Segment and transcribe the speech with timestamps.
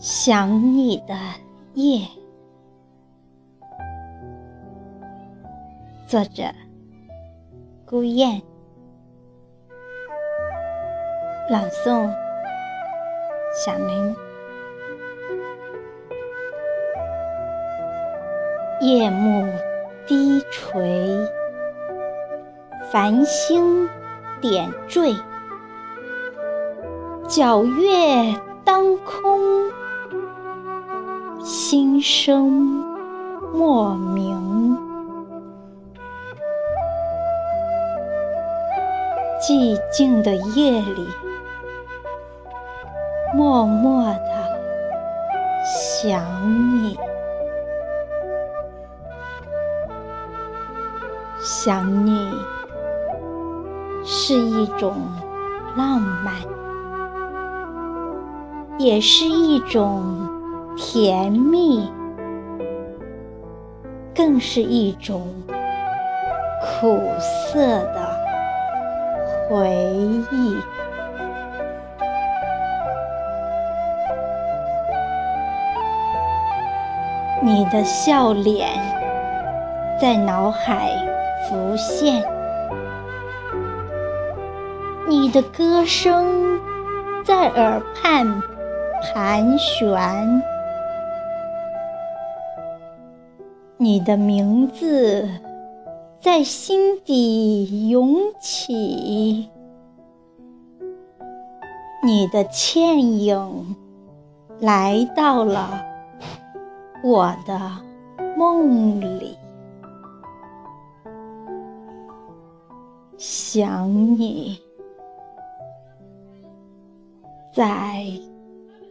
[0.00, 1.14] 想你的
[1.74, 2.00] 夜，
[6.06, 6.44] 作者：
[7.84, 8.40] 孤雁，
[11.50, 12.10] 朗诵：
[13.54, 14.16] 小林。
[18.80, 19.46] 夜幕
[20.06, 21.28] 低垂，
[22.90, 23.86] 繁星
[24.40, 25.14] 点缀，
[27.28, 29.70] 皎月当空。
[31.42, 32.84] 心生
[33.54, 34.76] 莫名，
[39.40, 41.08] 寂静的夜里，
[43.34, 44.50] 默默的
[45.64, 46.22] 想
[46.82, 46.98] 你，
[51.40, 52.30] 想你
[54.04, 54.94] 是一种
[55.74, 56.34] 浪漫，
[58.78, 60.38] 也是一种。
[60.82, 61.92] 甜蜜，
[64.14, 65.30] 更是一种
[66.64, 68.16] 苦涩的
[69.46, 69.68] 回
[70.32, 70.56] 忆。
[77.42, 78.66] 你的笑脸
[80.00, 80.90] 在脑海
[81.46, 82.24] 浮现，
[85.06, 86.58] 你的歌声
[87.22, 88.42] 在耳畔
[89.12, 90.42] 盘旋。
[93.82, 95.26] 你的名字
[96.20, 99.48] 在心底涌起，
[102.04, 103.74] 你的倩影
[104.58, 105.82] 来到了
[107.02, 107.58] 我的
[108.36, 109.38] 梦里，
[113.16, 114.58] 想你，
[117.54, 118.04] 在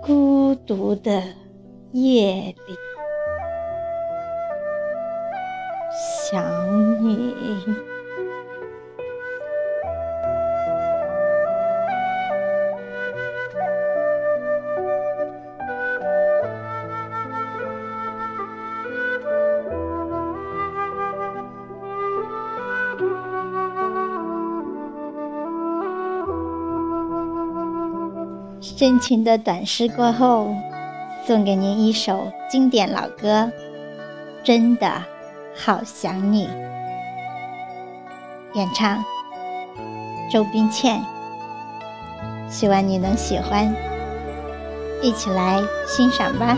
[0.00, 1.22] 孤独的
[1.92, 2.87] 夜里。
[6.30, 6.44] 想
[7.02, 7.34] 你。
[28.60, 30.54] 深情的短诗过后，
[31.26, 33.50] 送给您一首经典老歌，
[34.44, 35.02] 真的。
[35.60, 36.48] 好想你，
[38.54, 39.04] 演唱
[40.30, 41.04] 周冰倩，
[42.48, 43.74] 希望你能喜欢，
[45.02, 46.56] 一起来欣赏吧。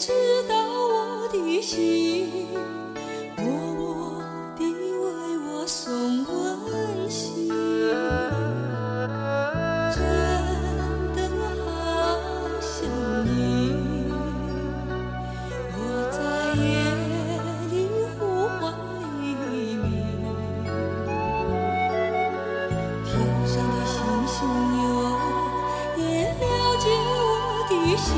[0.00, 0.08] 知
[0.48, 2.48] 道我的心，
[3.36, 3.44] 默
[3.74, 4.16] 默
[4.56, 5.92] 地为我送
[6.24, 7.46] 温馨。
[9.92, 10.00] 真
[11.14, 11.28] 的
[11.66, 11.68] 好
[12.62, 12.88] 想
[13.26, 13.28] 你，
[15.76, 15.78] 我
[16.10, 16.18] 在
[16.56, 16.64] 夜
[17.70, 17.74] 里
[18.18, 18.18] 呼
[18.58, 18.72] 唤
[19.20, 19.22] 黎
[19.76, 19.84] 明，
[23.04, 23.12] 天
[23.46, 24.38] 上的星星
[24.80, 24.88] 哟。
[25.98, 26.02] 也
[26.40, 26.42] 了
[26.78, 28.08] 解，我的心